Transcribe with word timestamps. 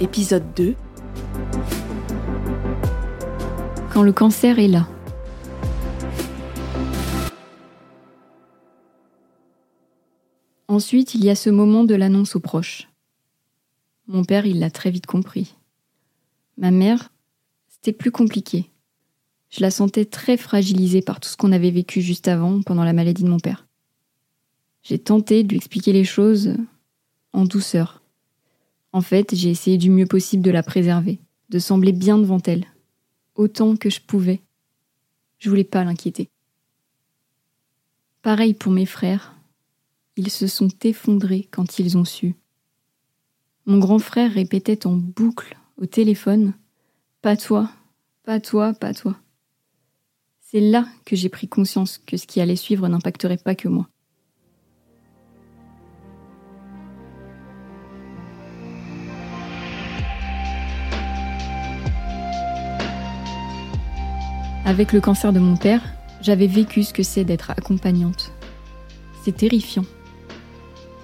épisode 0.00 0.54
2. 0.56 0.74
Quand 3.92 4.02
le 4.02 4.12
cancer 4.12 4.58
est 4.58 4.68
là. 4.68 4.88
Ensuite, 10.68 11.14
il 11.14 11.24
y 11.24 11.30
a 11.30 11.34
ce 11.34 11.50
moment 11.50 11.84
de 11.84 11.94
l'annonce 11.94 12.34
aux 12.34 12.40
proches. 12.40 12.88
Mon 14.06 14.24
père, 14.24 14.46
il 14.46 14.58
l'a 14.58 14.70
très 14.70 14.90
vite 14.90 15.06
compris. 15.06 15.54
Ma 16.56 16.70
mère, 16.70 17.10
c'était 17.68 17.92
plus 17.92 18.10
compliqué. 18.10 18.70
Je 19.50 19.60
la 19.60 19.70
sentais 19.70 20.04
très 20.06 20.36
fragilisée 20.36 21.02
par 21.02 21.20
tout 21.20 21.28
ce 21.28 21.36
qu'on 21.36 21.52
avait 21.52 21.70
vécu 21.70 22.00
juste 22.00 22.28
avant, 22.28 22.62
pendant 22.62 22.84
la 22.84 22.92
maladie 22.92 23.24
de 23.24 23.28
mon 23.28 23.40
père. 23.40 23.66
J'ai 24.82 24.98
tenté 24.98 25.42
de 25.42 25.50
lui 25.50 25.56
expliquer 25.58 25.92
les 25.92 26.04
choses 26.04 26.54
en 27.32 27.44
douceur. 27.44 27.99
En 28.92 29.00
fait, 29.00 29.34
j'ai 29.34 29.50
essayé 29.50 29.78
du 29.78 29.90
mieux 29.90 30.06
possible 30.06 30.42
de 30.42 30.50
la 30.50 30.62
préserver, 30.62 31.20
de 31.48 31.58
sembler 31.58 31.92
bien 31.92 32.18
devant 32.18 32.40
elle, 32.44 32.66
autant 33.34 33.76
que 33.76 33.90
je 33.90 34.00
pouvais. 34.00 34.40
Je 35.38 35.48
voulais 35.48 35.64
pas 35.64 35.84
l'inquiéter. 35.84 36.28
Pareil 38.22 38.54
pour 38.54 38.72
mes 38.72 38.86
frères. 38.86 39.34
Ils 40.16 40.30
se 40.30 40.46
sont 40.46 40.68
effondrés 40.82 41.48
quand 41.50 41.78
ils 41.78 41.96
ont 41.96 42.04
su. 42.04 42.34
Mon 43.66 43.78
grand 43.78 43.98
frère 43.98 44.32
répétait 44.32 44.86
en 44.86 44.96
boucle 44.96 45.56
au 45.78 45.86
téléphone 45.86 46.52
Pas 47.22 47.36
toi, 47.36 47.70
pas 48.24 48.40
toi, 48.40 48.74
pas 48.74 48.92
toi. 48.92 49.16
C'est 50.40 50.60
là 50.60 50.86
que 51.06 51.14
j'ai 51.14 51.28
pris 51.28 51.48
conscience 51.48 51.98
que 51.98 52.16
ce 52.16 52.26
qui 52.26 52.40
allait 52.40 52.56
suivre 52.56 52.88
n'impacterait 52.88 53.38
pas 53.38 53.54
que 53.54 53.68
moi. 53.68 53.88
Avec 64.64 64.92
le 64.92 65.00
cancer 65.00 65.32
de 65.32 65.40
mon 65.40 65.56
père, 65.56 65.82
j'avais 66.20 66.46
vécu 66.46 66.82
ce 66.82 66.92
que 66.92 67.02
c'est 67.02 67.24
d'être 67.24 67.50
accompagnante. 67.50 68.32
C'est 69.22 69.36
terrifiant. 69.36 69.84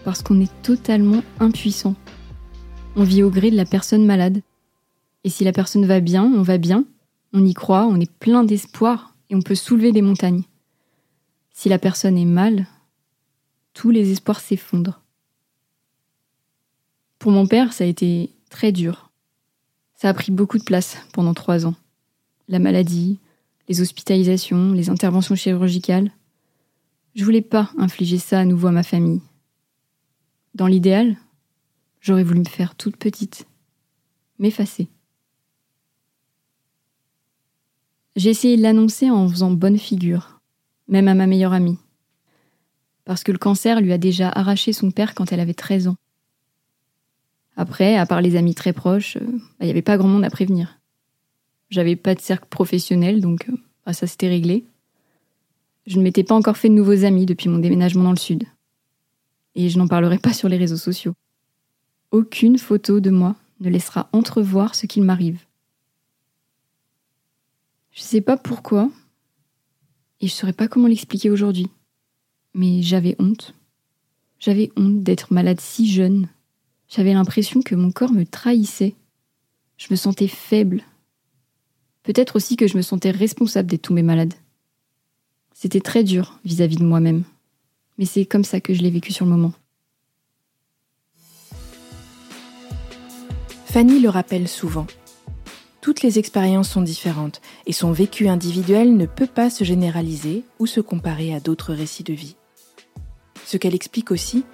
Parce 0.05 0.23
qu'on 0.23 0.41
est 0.41 0.63
totalement 0.63 1.23
impuissant. 1.41 1.95
On 2.95 3.03
vit 3.03 3.23
au 3.23 3.31
gré 3.31 3.51
de 3.51 3.57
la 3.57 3.65
personne 3.65 4.05
malade. 4.05 4.43
Et 5.25 5.31
si 5.31 5.43
la 5.43 5.53
personne 5.53 5.87
va 5.87 6.01
bien, 6.01 6.25
on 6.25 6.43
va 6.43 6.59
bien, 6.59 6.85
on 7.33 7.45
y 7.45 7.55
croit, 7.55 7.87
on 7.87 7.99
est 7.99 8.11
plein 8.11 8.45
d'espoir 8.45 9.15
et 9.31 9.35
on 9.35 9.43
peut 9.43 9.55
soulever 9.55 9.91
des 9.91 10.03
montagnes. 10.03 10.45
Si 11.51 11.69
la 11.69 11.79
personne 11.79 12.19
est 12.19 12.27
mal, 12.27 12.67
tous 13.73 13.91
les 13.91 14.13
espoirs 14.13 14.41
s'effondrent. 14.41 15.01
Pour 17.19 17.33
mon 17.33 17.47
père, 17.47 17.73
ça 17.73 17.85
a 17.85 17.87
été 17.87 18.31
très 18.51 18.71
dur. 18.71 19.11
Ça 19.95 20.11
a 20.11 20.15
pris 20.15 20.31
beaucoup 20.31 20.59
de 20.59 20.65
place 20.65 20.99
pendant 21.13 21.35
trois 21.35 21.67
ans. 21.67 21.75
La 22.49 22.59
maladie, 22.59 23.19
les 23.69 23.81
hospitalisations, 23.81 24.73
les 24.73 24.91
interventions 24.91 25.35
chirurgicales. 25.35 26.11
Je 27.15 27.25
voulais 27.25 27.43
pas 27.43 27.71
infliger 27.79 28.19
ça 28.19 28.41
à 28.41 28.45
nouveau 28.45 28.69
à 28.69 28.73
ma 28.73 28.83
famille. 28.83 29.23
Dans 30.55 30.67
l'idéal, 30.67 31.17
j'aurais 32.01 32.23
voulu 32.23 32.41
me 32.41 32.45
faire 32.45 32.75
toute 32.75 32.97
petite, 32.97 33.47
m'effacer. 34.39 34.89
J'ai 38.17 38.31
essayé 38.31 38.57
de 38.57 38.63
l'annoncer 38.63 39.11
en 39.11 39.29
faisant 39.29 39.51
bonne 39.51 39.79
figure, 39.79 40.41
même 40.89 41.09
à 41.09 41.15
ma 41.15 41.27
meilleure 41.27 41.53
amie. 41.53 41.79
Parce 43.05 43.23
que 43.23 43.33
le 43.33 43.39
cancer 43.39 43.81
lui 43.81 43.93
a 43.93 43.99
déjà 43.99 44.31
arraché 44.31 44.73
son 44.73 44.91
père 44.91 45.15
quand 45.15 45.33
elle 45.33 45.41
avait 45.41 45.55
13 45.55 45.89
ans. 45.89 45.97
Après, 47.57 47.97
à 47.97 48.07
part 48.07 48.21
les 48.21 48.37
amis 48.37 48.55
très 48.55 48.73
proches, 48.73 49.17
il 49.17 49.23
euh, 49.23 49.65
n'y 49.65 49.71
avait 49.71 49.83
pas 49.83 49.97
grand 49.97 50.09
monde 50.09 50.25
à 50.25 50.31
prévenir. 50.31 50.76
J'avais 51.71 51.97
pas 51.97 52.15
de 52.15 52.21
cercle 52.21 52.49
professionnel, 52.49 53.21
donc 53.21 53.49
euh, 53.49 53.57
bah, 53.85 53.93
ça 53.93 54.07
s'était 54.07 54.29
réglé. 54.29 54.65
Je 55.87 55.99
ne 55.99 56.03
m'étais 56.03 56.25
pas 56.25 56.35
encore 56.35 56.57
fait 56.57 56.69
de 56.69 56.75
nouveaux 56.75 57.05
amis 57.05 57.27
depuis 57.27 57.49
mon 57.49 57.59
déménagement 57.59 58.05
dans 58.05 58.11
le 58.11 58.17
sud. 58.17 58.45
Et 59.55 59.69
je 59.69 59.79
n'en 59.79 59.89
parlerai 59.89 60.19
pas 60.19 60.33
sur 60.33 60.49
les 60.49 60.57
réseaux 60.57 60.77
sociaux. 60.77 61.15
Aucune 62.11 62.59
photo 62.59 63.01
de 63.01 63.11
moi 63.11 63.37
ne 63.61 63.71
laissera 63.71 64.09
entrevoir 64.13 64.75
ce 64.75 64.87
qu'il 64.87 65.03
m'arrive. 65.03 65.41
Je 67.93 68.03
sais 68.03 68.21
pas 68.21 68.37
pourquoi, 68.37 68.91
et 70.21 70.29
je 70.29 70.33
saurais 70.33 70.53
pas 70.53 70.69
comment 70.69 70.89
l'expliquer 70.89 71.31
aujourd'hui. 71.31 71.69
Mais 72.55 72.83
j'avais 72.83 73.17
honte. 73.19 73.55
J'avais 74.39 74.71
honte 74.77 75.03
d'être 75.03 75.33
malade 75.33 75.61
si 75.61 75.91
jeune. 75.91 76.29
J'avais 76.89 77.15
l'impression 77.15 77.63
que 77.63 77.75
mon 77.75 77.91
corps 77.91 78.13
me 78.13 78.25
trahissait. 78.25 78.95
Je 79.77 79.89
me 79.91 79.97
sentais 79.97 80.29
faible, 80.29 80.83
Peut-être 82.07 82.37
aussi 82.37 82.55
que 82.55 82.69
je 82.69 82.77
me 82.77 82.83
sentais 82.83 83.11
responsable 83.11 83.69
d'être 83.69 83.83
tous 83.83 83.93
mes 83.93 84.05
malades. 84.05 84.35
C'était 85.53 85.81
très 85.81 86.05
dur 86.05 86.39
vis-à-vis 86.45 86.77
de 86.77 86.85
moi-même. 86.85 87.25
Mais 87.99 88.05
c'est 88.05 88.27
comme 88.27 88.45
ça 88.45 88.61
que 88.61 88.75
je 88.75 88.81
l'ai 88.81 88.91
vécu 88.91 89.13
sur 89.13 89.25
le 89.25 89.33
moment. 89.33 89.53
Fanny 93.65 93.99
le 93.99 94.09
rappelle 94.09 94.47
souvent. 94.47 94.87
Toutes 95.81 96.03
les 96.03 96.21
expériences 96.21 96.69
sont 96.69 96.81
différentes 96.81 97.41
et 97.67 97.73
son 97.73 97.91
vécu 97.91 98.29
individuel 98.29 98.97
ne 98.97 99.07
peut 99.07 99.27
pas 99.27 99.51
se 99.51 99.65
généraliser 99.65 100.45
ou 100.61 100.67
se 100.67 100.81
comparer 100.81 101.35
à 101.35 101.41
d'autres 101.41 101.75
récits 101.75 102.05
de 102.05 102.15
vie. 102.15 102.37
Ce 103.45 103.57
qu'elle 103.57 103.75
explique 103.75 104.13
aussi, 104.13 104.45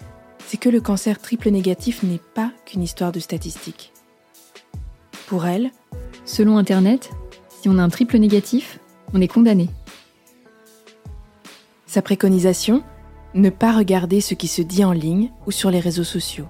c'est 0.47 0.57
que 0.57 0.71
le 0.71 0.81
cancer 0.81 1.21
triple 1.21 1.51
négatif 1.51 2.03
n'est 2.03 2.21
pas 2.35 2.51
qu'une 2.65 2.83
histoire 2.83 3.13
de 3.13 3.21
statistiques. 3.21 3.93
Pour 5.27 5.45
elle, 5.45 5.71
selon 6.25 6.57
Internet, 6.57 7.11
si 7.63 7.69
on 7.69 7.79
a 7.79 7.83
un 7.85 7.91
triple 7.91 8.19
négatif, 8.19 8.81
on 9.15 9.21
est 9.21 9.29
condamné. 9.29 9.71
Sa 11.87 12.03
préconisation 12.03 12.83
Ne 13.35 13.51
pas 13.51 13.77
regarder 13.77 14.21
ce 14.21 14.35
qui 14.35 14.49
se 14.49 14.63
dit 14.63 14.85
en 14.85 14.91
ligne 14.91 15.31
ou 15.47 15.53
sur 15.53 15.71
les 15.71 15.79
réseaux 15.79 16.03
sociaux. 16.03 16.49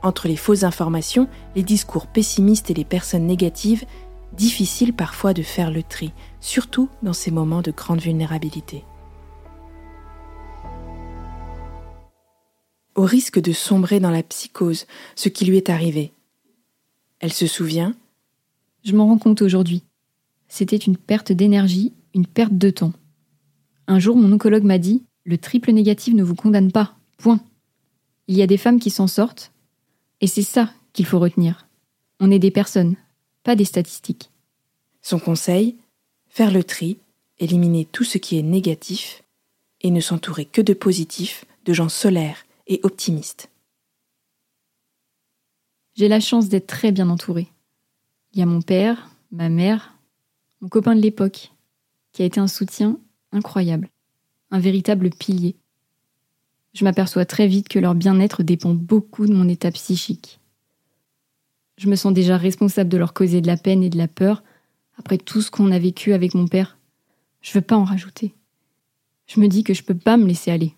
Entre 0.00 0.28
les 0.28 0.36
fausses 0.36 0.62
informations, 0.62 1.28
les 1.56 1.64
discours 1.64 2.06
pessimistes 2.06 2.70
et 2.70 2.74
les 2.74 2.84
personnes 2.84 3.26
négatives, 3.26 3.84
difficile 4.32 4.92
parfois 4.92 5.34
de 5.34 5.42
faire 5.42 5.72
le 5.72 5.82
tri, 5.82 6.12
surtout 6.38 6.88
dans 7.02 7.12
ces 7.12 7.32
moments 7.32 7.60
de 7.60 7.72
grande 7.72 8.00
vulnérabilité. 8.00 8.84
Au 12.94 13.02
risque 13.02 13.40
de 13.40 13.52
sombrer 13.52 13.98
dans 13.98 14.10
la 14.12 14.22
psychose, 14.22 14.86
ce 15.16 15.28
qui 15.28 15.46
lui 15.46 15.56
est 15.56 15.68
arrivé. 15.68 16.12
Elle 17.18 17.32
se 17.32 17.48
souvient 17.48 17.96
Je 18.84 18.94
m'en 18.94 19.08
rends 19.08 19.18
compte 19.18 19.42
aujourd'hui 19.42 19.82
c'était 20.52 20.76
une 20.76 20.98
perte 20.98 21.32
d'énergie, 21.32 21.94
une 22.12 22.26
perte 22.26 22.52
de 22.52 22.68
temps. 22.68 22.92
Un 23.86 23.98
jour, 23.98 24.18
mon 24.18 24.30
oncologue 24.30 24.64
m'a 24.64 24.76
dit 24.76 25.02
Le 25.24 25.38
triple 25.38 25.72
négatif 25.72 26.12
ne 26.12 26.22
vous 26.22 26.34
condamne 26.34 26.70
pas. 26.70 26.94
Point. 27.16 27.40
Il 28.28 28.36
y 28.36 28.42
a 28.42 28.46
des 28.46 28.58
femmes 28.58 28.78
qui 28.78 28.90
s'en 28.90 29.06
sortent, 29.06 29.50
et 30.20 30.26
c'est 30.26 30.42
ça 30.42 30.70
qu'il 30.92 31.06
faut 31.06 31.18
retenir. 31.18 31.66
On 32.20 32.30
est 32.30 32.38
des 32.38 32.50
personnes, 32.50 32.96
pas 33.44 33.56
des 33.56 33.64
statistiques. 33.64 34.30
Son 35.00 35.18
conseil 35.18 35.74
Faire 36.28 36.52
le 36.52 36.64
tri, 36.64 36.98
éliminer 37.38 37.86
tout 37.86 38.04
ce 38.04 38.18
qui 38.18 38.38
est 38.38 38.42
négatif, 38.42 39.24
et 39.80 39.90
ne 39.90 40.00
s'entourer 40.00 40.44
que 40.44 40.60
de 40.60 40.74
positifs, 40.74 41.46
de 41.64 41.72
gens 41.72 41.88
solaires 41.88 42.44
et 42.66 42.78
optimistes. 42.82 43.48
J'ai 45.94 46.08
la 46.08 46.20
chance 46.20 46.50
d'être 46.50 46.66
très 46.66 46.92
bien 46.92 47.08
entourée. 47.08 47.48
Il 48.34 48.40
y 48.40 48.42
a 48.42 48.46
mon 48.46 48.60
père, 48.60 49.08
ma 49.30 49.48
mère, 49.48 49.94
mon 50.62 50.68
copain 50.68 50.94
de 50.94 51.00
l'époque, 51.00 51.52
qui 52.12 52.22
a 52.22 52.24
été 52.24 52.38
un 52.38 52.46
soutien 52.46 52.98
incroyable, 53.32 53.90
un 54.52 54.60
véritable 54.60 55.10
pilier. 55.10 55.56
Je 56.72 56.84
m'aperçois 56.84 57.26
très 57.26 57.48
vite 57.48 57.68
que 57.68 57.80
leur 57.80 57.96
bien-être 57.96 58.44
dépend 58.44 58.72
beaucoup 58.72 59.26
de 59.26 59.34
mon 59.34 59.48
état 59.48 59.72
psychique. 59.72 60.40
Je 61.78 61.88
me 61.88 61.96
sens 61.96 62.14
déjà 62.14 62.36
responsable 62.36 62.88
de 62.88 62.96
leur 62.96 63.12
causer 63.12 63.40
de 63.40 63.48
la 63.48 63.56
peine 63.56 63.82
et 63.82 63.90
de 63.90 63.98
la 63.98 64.08
peur 64.08 64.44
après 64.96 65.18
tout 65.18 65.42
ce 65.42 65.50
qu'on 65.50 65.72
a 65.72 65.78
vécu 65.78 66.12
avec 66.12 66.32
mon 66.32 66.46
père. 66.46 66.78
Je 67.40 67.52
veux 67.52 67.60
pas 67.60 67.76
en 67.76 67.84
rajouter. 67.84 68.32
Je 69.26 69.40
me 69.40 69.48
dis 69.48 69.64
que 69.64 69.74
je 69.74 69.82
peux 69.82 69.96
pas 69.96 70.16
me 70.16 70.26
laisser 70.26 70.52
aller. 70.52 70.74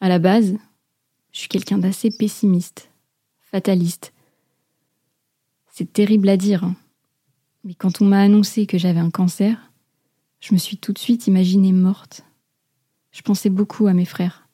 À 0.00 0.08
la 0.08 0.18
base, 0.18 0.56
je 1.32 1.38
suis 1.38 1.48
quelqu'un 1.48 1.78
d'assez 1.78 2.10
pessimiste, 2.10 2.90
fataliste. 3.40 4.12
C'est 5.70 5.92
terrible 5.92 6.28
à 6.28 6.36
dire, 6.36 6.64
hein. 6.64 6.74
Mais 7.66 7.74
quand 7.74 8.00
on 8.00 8.04
m'a 8.04 8.20
annoncé 8.20 8.64
que 8.64 8.78
j'avais 8.78 9.00
un 9.00 9.10
cancer, 9.10 9.72
je 10.38 10.54
me 10.54 10.58
suis 10.58 10.76
tout 10.76 10.92
de 10.92 11.00
suite 11.00 11.26
imaginée 11.26 11.72
morte. 11.72 12.24
Je 13.10 13.22
pensais 13.22 13.50
beaucoup 13.50 13.88
à 13.88 13.92
mes 13.92 14.04
frères. 14.04 14.48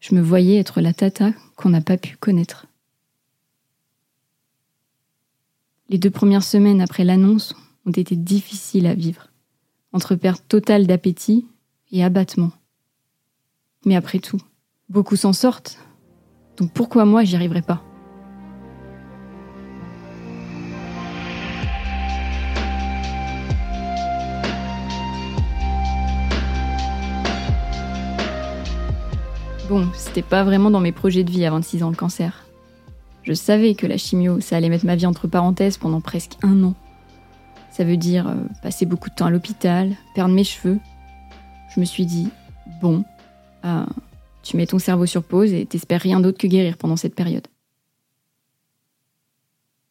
Je 0.00 0.14
me 0.14 0.22
voyais 0.22 0.56
être 0.56 0.80
la 0.80 0.94
tata 0.94 1.32
qu'on 1.56 1.68
n'a 1.68 1.82
pas 1.82 1.98
pu 1.98 2.16
connaître. 2.16 2.66
Les 5.90 5.98
deux 5.98 6.10
premières 6.10 6.42
semaines 6.42 6.80
après 6.80 7.04
l'annonce 7.04 7.54
ont 7.84 7.90
été 7.90 8.16
difficiles 8.16 8.86
à 8.86 8.94
vivre, 8.94 9.28
entre 9.92 10.14
perte 10.14 10.48
totale 10.48 10.86
d'appétit 10.86 11.46
et 11.92 12.02
abattement. 12.02 12.52
Mais 13.84 13.94
après 13.94 14.20
tout, 14.20 14.40
beaucoup 14.88 15.16
s'en 15.16 15.34
sortent, 15.34 15.78
donc 16.56 16.72
pourquoi 16.72 17.04
moi 17.04 17.24
j'y 17.24 17.36
arriverai 17.36 17.60
pas? 17.60 17.84
Bon, 29.68 29.88
c'était 29.94 30.20
pas 30.20 30.44
vraiment 30.44 30.70
dans 30.70 30.80
mes 30.80 30.92
projets 30.92 31.24
de 31.24 31.30
vie 31.30 31.46
à 31.46 31.50
26 31.50 31.82
ans 31.84 31.90
le 31.90 31.96
cancer. 31.96 32.44
Je 33.22 33.32
savais 33.32 33.74
que 33.74 33.86
la 33.86 33.96
chimio, 33.96 34.38
ça 34.40 34.56
allait 34.56 34.68
mettre 34.68 34.84
ma 34.84 34.94
vie 34.94 35.06
entre 35.06 35.26
parenthèses 35.26 35.78
pendant 35.78 36.02
presque 36.02 36.36
un 36.42 36.62
an. 36.64 36.74
Ça 37.70 37.82
veut 37.82 37.96
dire 37.96 38.28
euh, 38.28 38.34
passer 38.62 38.84
beaucoup 38.84 39.08
de 39.08 39.14
temps 39.14 39.24
à 39.24 39.30
l'hôpital, 39.30 39.96
perdre 40.14 40.34
mes 40.34 40.44
cheveux. 40.44 40.78
Je 41.74 41.80
me 41.80 41.86
suis 41.86 42.04
dit, 42.04 42.28
bon, 42.82 43.04
ah, 43.62 43.86
tu 44.42 44.58
mets 44.58 44.66
ton 44.66 44.78
cerveau 44.78 45.06
sur 45.06 45.22
pause 45.22 45.54
et 45.54 45.64
t'espères 45.64 46.02
rien 46.02 46.20
d'autre 46.20 46.36
que 46.36 46.46
guérir 46.46 46.76
pendant 46.76 46.96
cette 46.96 47.14
période. 47.14 47.48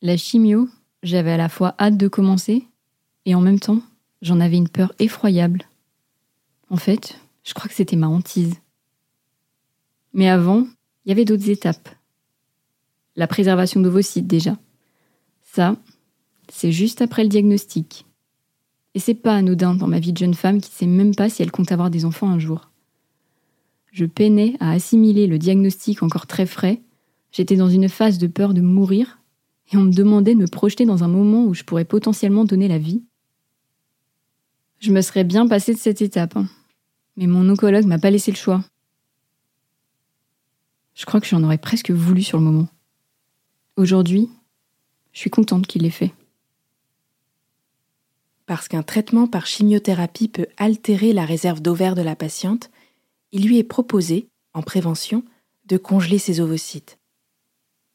La 0.04 0.18
chimio, 0.18 0.70
j'avais 1.02 1.32
à 1.32 1.38
la 1.38 1.50
fois 1.50 1.74
hâte 1.80 1.98
de 1.98 2.08
commencer 2.08 2.68
et 3.26 3.34
en 3.34 3.42
même 3.42 3.60
temps, 3.60 3.82
j'en 4.22 4.40
avais 4.40 4.58
une 4.58 4.70
peur 4.70 4.94
effroyable. 5.00 5.64
En 6.70 6.78
fait, 6.78 7.18
je 7.44 7.56
crois 7.56 7.68
que 7.68 7.76
c'était 7.76 7.96
ma 7.96 8.08
hantise. 8.08 8.54
Mais 10.14 10.30
avant, 10.30 10.68
il 11.06 11.10
y 11.10 11.12
avait 11.12 11.26
d'autres 11.26 11.50
étapes. 11.50 11.90
La 13.16 13.28
préservation 13.28 13.80
d'ovocytes 13.80 14.28
déjà. 14.28 14.58
Ça, 15.42 15.76
c'est 16.52 16.72
juste 16.72 17.02
après 17.02 17.24
le 17.24 17.30
diagnostic. 17.30 18.06
Et 18.96 19.00
c'est 19.00 19.16
pas 19.16 19.36
anodin 19.36 19.74
dans 19.74 19.88
ma 19.88 20.00
vie 20.00 20.14
de 20.14 20.18
jeune 20.18 20.34
femme 20.34 20.62
qui 20.62 20.72
sait 20.72 20.88
même 20.88 21.16
pas 21.16 21.30
si 21.30 21.42
elle 21.42 21.52
compte 21.52 21.72
avoir 21.72 21.90
des 21.90 22.06
enfants 22.06 22.30
un 22.30 22.40
jour. 22.40 22.70
Je 23.92 24.06
peinais 24.06 24.56
à 24.60 24.72
assimiler 24.72 25.28
le 25.28 25.38
diagnostic 25.38 26.02
encore 26.04 26.28
très 26.28 26.46
frais. 26.46 26.82
J'étais 27.32 27.56
dans 27.56 27.70
une 27.70 27.90
phase 27.90 28.18
de 28.18 28.28
peur 28.28 28.54
de 28.54 28.62
mourir 28.62 29.20
et 29.72 29.78
on 29.78 29.84
me 29.84 29.94
demandait 29.94 30.36
de 30.36 30.40
me 30.40 30.48
projeter 30.48 30.86
dans 30.86 31.04
un 31.04 31.08
moment 31.08 31.46
où 31.46 31.54
je 31.54 31.64
pourrais 31.64 31.86
potentiellement 31.86 32.46
donner 32.46 32.68
la 32.68 32.78
vie. 32.78 33.04
Je 34.80 34.92
me 34.92 35.02
serais 35.02 35.24
bien 35.24 35.48
passée 35.48 35.74
de 35.74 35.80
cette 35.80 36.02
étape, 36.02 36.36
hein. 36.36 36.48
mais 37.16 37.28
mon 37.28 37.48
oncologue 37.50 37.86
m'a 37.86 38.00
pas 38.00 38.12
laissé 38.12 38.32
le 38.32 38.38
choix. 38.38 38.64
Je 40.96 41.06
crois 41.06 41.20
que 41.20 41.28
j'en 41.28 41.44
aurais 41.44 41.58
presque 41.58 41.92
voulu 41.92 42.24
sur 42.24 42.38
le 42.38 42.44
moment. 42.44 42.68
Aujourd'hui, 43.76 44.30
je 45.12 45.20
suis 45.20 45.30
contente 45.30 45.68
qu'il 45.68 45.84
l'ait 45.84 45.90
fait. 45.90 46.14
Parce 48.46 48.68
qu'un 48.68 48.84
traitement 48.84 49.28
par 49.28 49.46
chimiothérapie 49.46 50.28
peut 50.28 50.48
altérer 50.58 51.14
la 51.14 51.26
réserve 51.26 51.62
d'ovaires 51.62 51.96
de 51.96 52.02
la 52.02 52.16
patiente, 52.16 52.70
il 53.32 53.48
lui 53.48 53.58
est 53.58 53.64
proposé, 53.64 54.28
en 54.54 54.62
prévention, 54.62 55.24
de 55.66 55.78
congeler 55.78 56.20
ses 56.20 56.40
ovocytes. 56.40 57.00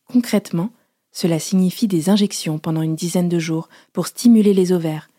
Concrètement, 0.07 0.73
cela 1.13 1.39
signifie 1.39 1.87
des 1.87 2.11
injections 2.11 2.59
pendant 2.59 2.83
une 2.83 2.97
dizaine 2.97 3.29
de 3.29 3.39
jours 3.39 3.69
pour 3.93 4.07
stimuler 4.07 4.55
les 4.55 4.73
ovaires, 4.73 5.11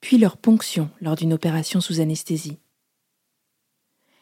puis 0.00 0.18
leur 0.18 0.36
ponction 0.36 0.90
lors 1.00 1.16
d'une 1.16 1.32
opération 1.32 1.80
sous 1.80 2.00
anesthésie. 2.00 2.58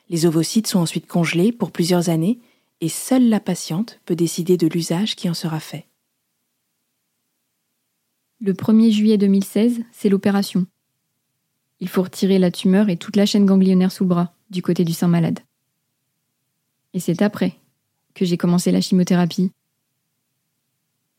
Les 0.09 0.27
ovocytes 0.27 0.67
sont 0.67 0.79
ensuite 0.79 1.07
congelés 1.07 1.53
pour 1.53 1.71
plusieurs 1.71 2.09
années 2.09 2.39
et 2.83 2.89
seule 2.89 3.29
la 3.29 3.39
patiente 3.39 4.01
peut 4.05 4.17
décider 4.17 4.57
de 4.57 4.67
l'usage 4.67 5.15
qui 5.15 5.31
en 5.31 5.35
sera 5.35 5.61
fait. 5.61 5.87
Le 8.41 8.55
1er 8.55 8.91
juillet 8.91 9.19
2016, 9.19 9.85
c'est 9.93 10.09
l'opération. 10.09 10.67
Il 11.79 11.89
faut 11.89 12.03
retirer 12.03 12.41
la 12.41 12.51
tumeur 12.51 12.89
et 12.89 12.97
toute 12.97 13.15
la 13.15 13.25
chaîne 13.25 13.47
ganglionnaire 13.47 13.93
sous 13.93 14.05
bras, 14.05 14.35
du 14.51 14.63
côté 14.63 14.85
du 14.85 14.93
sein 14.93 15.07
malade. 15.07 15.39
Et 16.93 16.99
c'est 16.99 17.23
après 17.23 17.57
que 18.15 18.25
j'ai 18.25 18.37
commencé 18.37 18.73
la 18.73 18.81
chimiothérapie. 18.81 19.53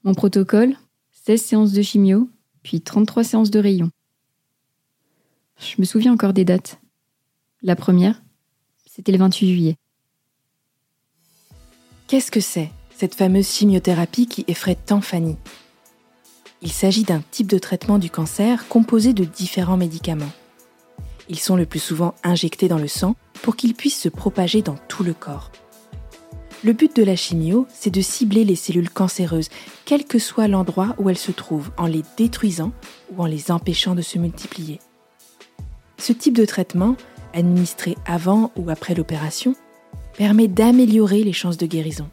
Mon 0.03 0.13
protocole, 0.13 0.75
16 1.11 1.41
séances 1.41 1.71
de 1.71 1.81
chimio, 1.81 2.29
puis 2.61 2.81
33 2.81 3.23
séances 3.23 3.51
de 3.51 3.59
rayons. 3.59 3.89
Je 5.57 5.75
me 5.79 5.85
souviens 5.85 6.11
encore 6.11 6.33
des 6.33 6.43
dates. 6.43 6.81
La 7.61 7.77
première, 7.77 8.21
c'était 8.85 9.13
le 9.13 9.17
28 9.19 9.47
juillet. 9.47 9.77
Qu'est-ce 12.13 12.29
que 12.29 12.41
c'est, 12.41 12.69
cette 12.95 13.15
fameuse 13.15 13.49
chimiothérapie 13.49 14.27
qui 14.27 14.45
effraie 14.47 14.75
tant 14.75 15.01
Fanny? 15.01 15.35
Il 16.61 16.71
s'agit 16.71 17.01
d'un 17.01 17.23
type 17.31 17.47
de 17.47 17.57
traitement 17.57 17.97
du 17.97 18.11
cancer 18.11 18.67
composé 18.67 19.13
de 19.13 19.23
différents 19.23 19.77
médicaments. 19.77 20.31
Ils 21.27 21.39
sont 21.39 21.55
le 21.55 21.65
plus 21.65 21.79
souvent 21.79 22.13
injectés 22.23 22.67
dans 22.67 22.77
le 22.77 22.87
sang 22.87 23.15
pour 23.41 23.55
qu'ils 23.55 23.73
puissent 23.73 23.99
se 23.99 24.09
propager 24.09 24.61
dans 24.61 24.75
tout 24.87 25.03
le 25.03 25.15
corps. 25.15 25.51
Le 26.63 26.73
but 26.73 26.95
de 26.95 27.01
la 27.01 27.15
chimio, 27.15 27.65
c'est 27.73 27.89
de 27.89 28.01
cibler 28.01 28.43
les 28.43 28.55
cellules 28.55 28.91
cancéreuses, 28.91 29.49
quel 29.83 30.05
que 30.05 30.19
soit 30.19 30.47
l'endroit 30.47 30.93
où 30.99 31.09
elles 31.09 31.17
se 31.17 31.31
trouvent, 31.31 31.71
en 31.77 31.87
les 31.87 32.03
détruisant 32.15 32.73
ou 33.11 33.23
en 33.23 33.25
les 33.25 33.49
empêchant 33.49 33.95
de 33.95 34.03
se 34.03 34.19
multiplier. 34.19 34.79
Ce 35.97 36.13
type 36.13 36.37
de 36.37 36.45
traitement, 36.45 36.95
administré 37.33 37.97
avant 38.05 38.51
ou 38.55 38.69
après 38.69 38.93
l'opération, 38.93 39.55
permet 40.17 40.47
d'améliorer 40.47 41.23
les 41.23 41.33
chances 41.33 41.57
de 41.57 41.65
guérison. 41.65 42.09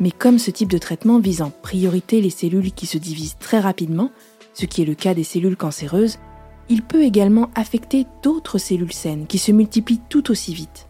Mais 0.00 0.10
comme 0.10 0.38
ce 0.38 0.50
type 0.50 0.70
de 0.70 0.78
traitement 0.78 1.18
vise 1.18 1.42
en 1.42 1.50
priorité 1.50 2.20
les 2.20 2.30
cellules 2.30 2.72
qui 2.72 2.86
se 2.86 2.98
divisent 2.98 3.36
très 3.38 3.60
rapidement, 3.60 4.10
ce 4.54 4.66
qui 4.66 4.82
est 4.82 4.86
le 4.86 4.94
cas 4.94 5.14
des 5.14 5.24
cellules 5.24 5.56
cancéreuses, 5.56 6.18
il 6.68 6.82
peut 6.82 7.02
également 7.02 7.50
affecter 7.54 8.06
d'autres 8.22 8.58
cellules 8.58 8.92
saines 8.92 9.26
qui 9.26 9.38
se 9.38 9.52
multiplient 9.52 10.00
tout 10.08 10.30
aussi 10.30 10.54
vite. 10.54 10.88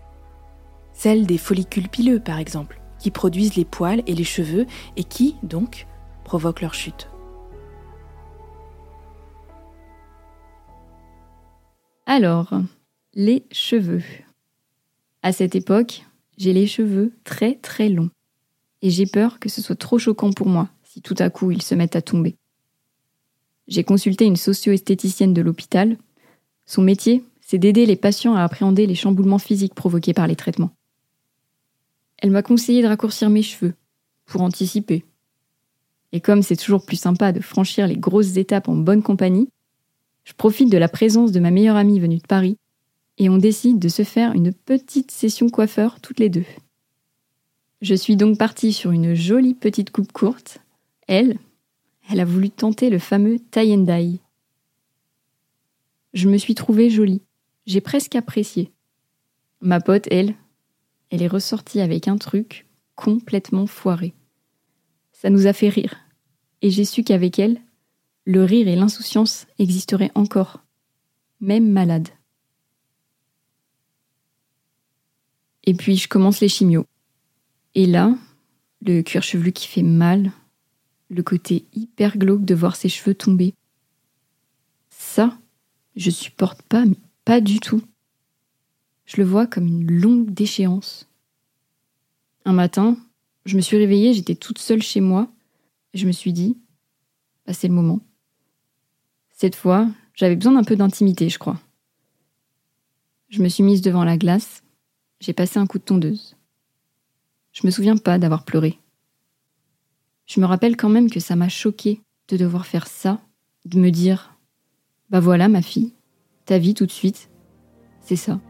Celles 0.93 1.27
des 1.27 1.39
follicules 1.39 1.89
pileux, 1.89 2.21
par 2.21 2.39
exemple, 2.39 2.81
qui 2.99 3.11
produisent 3.11 3.56
les 3.56 3.65
poils 3.65 4.03
et 4.06 4.15
les 4.15 4.25
cheveux 4.25 4.67
et 4.97 5.05
qui, 5.05 5.37
donc, 5.43 5.87
provoquent 6.25 6.61
leur 6.61 6.75
chute. 6.75 7.09
Alors, 12.06 12.53
les 13.15 13.47
cheveux. 13.51 14.03
À 15.22 15.32
cette 15.32 15.55
époque, 15.55 16.06
j'ai 16.38 16.55
les 16.55 16.67
cheveux 16.67 17.12
très 17.25 17.56
très 17.56 17.90
longs. 17.90 18.11
Et 18.81 18.88
j'ai 18.88 19.06
peur 19.06 19.38
que 19.38 19.50
ce 19.50 19.61
soit 19.61 19.76
trop 19.76 19.99
choquant 19.99 20.32
pour 20.32 20.49
moi 20.49 20.70
si 20.82 21.02
tout 21.02 21.14
à 21.19 21.31
coup 21.31 21.50
ils 21.50 21.62
se 21.62 21.75
mettent 21.75 21.94
à 21.94 22.02
tomber. 22.02 22.37
J'ai 23.69 23.84
consulté 23.84 24.25
une 24.25 24.37
socio-esthéticienne 24.37 25.34
de 25.34 25.43
l'hôpital. 25.43 25.96
Son 26.67 26.82
métier, 26.82 27.22
c'est 27.40 27.58
d'aider 27.58 27.87
les 27.87 27.96
patients 27.96 28.34
à 28.34 28.43
appréhender 28.43 28.87
les 28.87 28.96
chamboulements 28.96 29.38
physiques 29.38 29.75
provoqués 29.75 30.14
par 30.14 30.26
les 30.26 30.34
traitements. 30.34 30.75
Elle 32.19 32.32
m'a 32.32 32.43
conseillé 32.43 32.82
de 32.82 32.88
raccourcir 32.88 33.31
mes 33.31 33.43
cheveux, 33.43 33.75
pour 34.26 34.40
anticiper. 34.40 35.05
Et 36.12 36.20
comme 36.20 36.43
c'est 36.43 36.56
toujours 36.56 36.84
plus 36.84 36.98
sympa 36.98 37.31
de 37.31 37.41
franchir 37.41 37.86
les 37.86 37.96
grosses 37.96 38.36
étapes 38.36 38.69
en 38.69 38.74
bonne 38.74 39.03
compagnie, 39.03 39.48
je 40.24 40.32
profite 40.32 40.70
de 40.70 40.79
la 40.79 40.89
présence 40.89 41.31
de 41.31 41.41
ma 41.41 41.50
meilleure 41.50 41.77
amie 41.77 42.00
venue 42.00 42.19
de 42.19 42.27
Paris 42.27 42.58
et 43.20 43.29
on 43.29 43.36
décide 43.36 43.79
de 43.79 43.91
se 43.91 44.03
faire 44.03 44.32
une 44.32 44.50
petite 44.50 45.10
session 45.10 45.50
coiffeur 45.50 46.00
toutes 46.00 46.19
les 46.19 46.31
deux. 46.31 46.46
Je 47.82 47.94
suis 47.94 48.17
donc 48.17 48.39
partie 48.39 48.72
sur 48.72 48.93
une 48.93 49.15
jolie 49.15 49.53
petite 49.53 49.91
coupe 49.91 50.10
courte. 50.10 50.58
Elle, 51.06 51.39
elle 52.08 52.20
a 52.20 52.24
voulu 52.24 52.48
tenter 52.48 52.89
le 52.89 52.98
fameux 52.98 53.39
tie 53.39 53.74
and. 53.74 53.84
Je 56.15 56.31
me 56.31 56.39
suis 56.39 56.55
trouvée 56.55 56.89
jolie. 56.89 57.20
J'ai 57.67 57.82
presque 57.82 58.17
apprécié. 58.17 58.72
Ma 59.60 59.81
pote, 59.82 60.08
elle, 60.10 60.34
elle 61.10 61.22
est 61.22 61.29
ressortie 61.29 61.82
avec 61.82 62.08
un 62.08 62.17
truc 62.17 62.67
complètement 62.94 63.67
foiré. 63.67 64.15
Ça 65.12 65.29
nous 65.29 65.46
a 65.46 65.53
fait 65.53 65.69
rire. 65.69 65.94
Et 66.62 66.70
j'ai 66.70 66.86
su 66.86 67.05
qu'avec 67.05 67.39
elle, 67.39 67.60
le 68.24 68.44
rire 68.44 68.67
et 68.67 68.77
l'insouciance 68.77 69.46
existeraient 69.58 70.12
encore, 70.15 70.65
même 71.41 71.69
malade. 71.69 72.08
Et 75.70 75.74
puis 75.74 75.96
je 75.96 76.08
commence 76.08 76.41
les 76.41 76.48
chimios. 76.48 76.84
Et 77.77 77.86
là, 77.86 78.19
le 78.84 79.03
cuir 79.03 79.22
chevelu 79.22 79.53
qui 79.53 79.69
fait 79.69 79.84
mal, 79.84 80.32
le 81.08 81.22
côté 81.22 81.65
hyper 81.72 82.19
glauque 82.19 82.44
de 82.44 82.56
voir 82.56 82.74
ses 82.74 82.89
cheveux 82.89 83.15
tomber. 83.15 83.55
Ça, 84.89 85.39
je 85.94 86.10
supporte 86.10 86.60
pas, 86.62 86.84
mais 86.84 86.96
pas 87.24 87.41
du 87.41 87.60
tout. 87.60 87.84
Je 89.05 89.19
le 89.19 89.24
vois 89.24 89.46
comme 89.46 89.69
une 89.69 89.89
longue 89.89 90.34
déchéance. 90.34 91.08
Un 92.44 92.53
matin, 92.53 92.96
je 93.44 93.55
me 93.55 93.60
suis 93.60 93.77
réveillée, 93.77 94.12
j'étais 94.12 94.34
toute 94.34 94.58
seule 94.58 94.82
chez 94.82 95.00
moi, 95.00 95.31
et 95.94 95.98
je 95.98 96.06
me 96.08 96.12
suis 96.12 96.32
dit, 96.32 96.58
bah, 97.46 97.53
c'est 97.53 97.69
le 97.69 97.74
moment. 97.74 98.00
Cette 99.31 99.55
fois, 99.55 99.89
j'avais 100.15 100.34
besoin 100.34 100.55
d'un 100.55 100.65
peu 100.65 100.74
d'intimité, 100.74 101.29
je 101.29 101.39
crois. 101.39 101.60
Je 103.29 103.41
me 103.41 103.48
suis 103.48 103.62
mise 103.62 103.82
devant 103.82 104.03
la 104.03 104.19
glace, 104.19 104.65
j'ai 105.20 105.34
passé 105.34 105.58
un 105.58 105.67
coup 105.67 105.79
de 105.79 105.84
tondeuse. 105.84 106.34
Je 107.53 107.67
me 107.67 107.70
souviens 107.70 107.96
pas 107.96 108.19
d'avoir 108.19 108.44
pleuré. 108.44 108.79
Je 110.27 110.41
me 110.41 110.46
rappelle 110.46 110.77
quand 110.77 110.89
même 110.89 111.10
que 111.10 111.20
ça 111.20 111.36
m'a 111.36 111.48
choqué 111.48 112.00
de 112.29 112.36
devoir 112.36 112.67
faire 112.67 112.86
ça, 112.86 113.20
de 113.67 113.79
me 113.79 113.91
dire 113.91 114.39
Bah 115.10 115.20
voilà, 115.20 115.48
ma 115.48 115.60
fille, 115.60 115.93
ta 116.46 116.58
vie 116.58 116.74
tout 116.74 116.86
de 116.86 116.91
suite, 116.91 117.29
c'est 118.00 118.17
ça. 118.17 118.41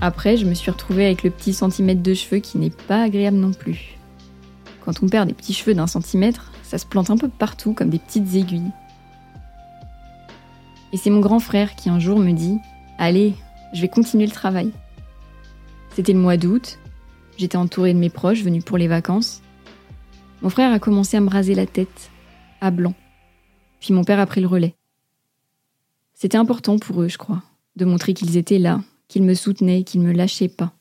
Après, 0.00 0.36
je 0.36 0.46
me 0.46 0.54
suis 0.54 0.68
retrouvée 0.68 1.06
avec 1.06 1.22
le 1.22 1.30
petit 1.30 1.54
centimètre 1.54 2.02
de 2.02 2.12
cheveux 2.12 2.40
qui 2.40 2.58
n'est 2.58 2.70
pas 2.70 3.04
agréable 3.04 3.36
non 3.36 3.52
plus. 3.52 3.91
Quand 4.92 5.06
on 5.06 5.08
perd 5.08 5.26
des 5.26 5.34
petits 5.34 5.54
cheveux 5.54 5.72
d'un 5.72 5.86
centimètre, 5.86 6.52
ça 6.62 6.76
se 6.76 6.84
plante 6.84 7.08
un 7.08 7.16
peu 7.16 7.30
partout 7.30 7.72
comme 7.72 7.88
des 7.88 7.98
petites 7.98 8.34
aiguilles. 8.34 8.70
Et 10.92 10.98
c'est 10.98 11.08
mon 11.08 11.20
grand 11.20 11.38
frère 11.38 11.76
qui 11.76 11.88
un 11.88 11.98
jour 11.98 12.18
me 12.18 12.32
dit 12.32 12.58
Allez, 12.98 13.32
je 13.72 13.80
vais 13.80 13.88
continuer 13.88 14.26
le 14.26 14.32
travail. 14.32 14.70
C'était 15.94 16.12
le 16.12 16.18
mois 16.18 16.36
d'août, 16.36 16.78
j'étais 17.38 17.56
entourée 17.56 17.94
de 17.94 17.98
mes 17.98 18.10
proches 18.10 18.42
venus 18.42 18.62
pour 18.62 18.76
les 18.76 18.86
vacances. 18.86 19.40
Mon 20.42 20.50
frère 20.50 20.72
a 20.72 20.78
commencé 20.78 21.16
à 21.16 21.20
me 21.20 21.30
raser 21.30 21.54
la 21.54 21.64
tête, 21.64 22.10
à 22.60 22.70
blanc. 22.70 22.94
Puis 23.80 23.94
mon 23.94 24.04
père 24.04 24.20
a 24.20 24.26
pris 24.26 24.42
le 24.42 24.46
relais. 24.46 24.74
C'était 26.12 26.36
important 26.36 26.78
pour 26.78 27.00
eux, 27.00 27.08
je 27.08 27.16
crois, 27.16 27.42
de 27.76 27.86
montrer 27.86 28.12
qu'ils 28.12 28.36
étaient 28.36 28.58
là, 28.58 28.82
qu'ils 29.08 29.22
me 29.22 29.32
soutenaient, 29.32 29.84
qu'ils 29.84 30.02
me 30.02 30.12
lâchaient 30.12 30.48
pas. 30.48 30.74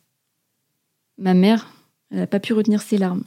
Ma 1.18 1.34
mère, 1.34 1.68
elle 2.10 2.18
n'a 2.18 2.27
pas 2.27 2.41
pu 2.41 2.51
retenir 2.51 2.82
ses 2.82 2.98
larmes. 2.98 3.24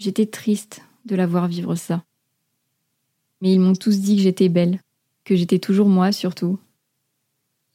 J'étais 0.00 0.24
triste 0.24 0.80
de 1.04 1.14
la 1.14 1.26
voir 1.26 1.46
vivre 1.46 1.74
ça. 1.74 2.02
Mais 3.42 3.52
ils 3.52 3.60
m'ont 3.60 3.74
tous 3.74 4.00
dit 4.00 4.16
que 4.16 4.22
j'étais 4.22 4.48
belle, 4.48 4.80
que 5.24 5.36
j'étais 5.36 5.58
toujours 5.58 5.90
moi 5.90 6.10
surtout. 6.10 6.58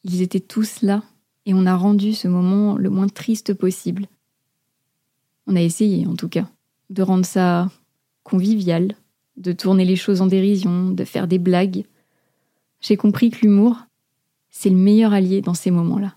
Ils 0.03 0.23
étaient 0.23 0.39
tous 0.39 0.81
là, 0.81 1.03
et 1.45 1.53
on 1.53 1.67
a 1.67 1.75
rendu 1.75 2.13
ce 2.13 2.27
moment 2.27 2.77
le 2.77 2.89
moins 2.89 3.07
triste 3.07 3.53
possible. 3.53 4.07
On 5.45 5.55
a 5.55 5.61
essayé, 5.61 6.07
en 6.07 6.15
tout 6.15 6.27
cas, 6.27 6.49
de 6.89 7.03
rendre 7.03 7.27
ça 7.27 7.69
convivial, 8.23 8.95
de 9.37 9.51
tourner 9.51 9.85
les 9.85 9.95
choses 9.95 10.21
en 10.21 10.25
dérision, 10.25 10.89
de 10.89 11.03
faire 11.03 11.27
des 11.27 11.37
blagues. 11.37 11.85
J'ai 12.81 12.97
compris 12.97 13.29
que 13.29 13.41
l'humour, 13.41 13.77
c'est 14.49 14.71
le 14.71 14.77
meilleur 14.77 15.13
allié 15.13 15.41
dans 15.41 15.53
ces 15.53 15.69
moments-là. 15.69 16.15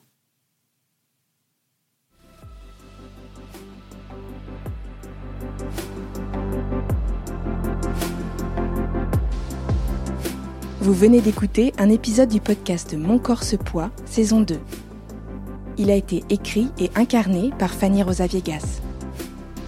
Vous 10.89 10.95
venez 10.95 11.21
d'écouter 11.21 11.75
un 11.77 11.91
épisode 11.91 12.31
du 12.31 12.41
podcast 12.41 12.97
Mon 12.97 13.19
corps 13.19 13.43
se 13.43 13.57
poids, 13.57 13.91
saison 14.07 14.41
2. 14.41 14.59
Il 15.77 15.91
a 15.91 15.95
été 15.95 16.25
écrit 16.31 16.69
et 16.79 16.91
incarné 16.95 17.51
par 17.59 17.75
Fanny 17.75 18.03
Rosa 18.03 18.27
Viegas. 18.27 18.81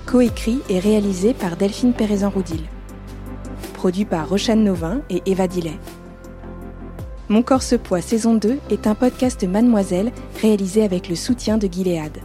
Coécrit 0.07 0.61
et 0.71 0.79
réalisé 0.79 1.35
par 1.35 1.59
Delphine 1.59 1.93
Pérezan-Roudil. 1.93 2.63
Produit 3.75 4.07
par 4.07 4.31
Rochane 4.31 4.65
Novin 4.65 5.03
et 5.11 5.21
Eva 5.27 5.47
Dillet. 5.47 5.79
Mon 7.29 7.43
corps 7.43 7.63
se 7.63 7.77
poids 7.77 8.01
saison 8.01 8.35
2 8.35 8.59
est 8.71 8.87
un 8.87 8.95
podcast 8.95 9.45
Mademoiselle 9.45 10.13
réalisé 10.41 10.85
avec 10.85 11.11
le 11.11 11.17
soutien 11.17 11.59
de 11.59 11.69
Gilead. 11.71 12.17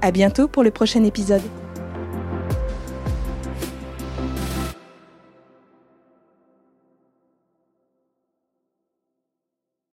À 0.00 0.12
bientôt 0.12 0.48
pour 0.48 0.62
le 0.62 0.70
prochain 0.70 1.04
épisode. 1.04 1.42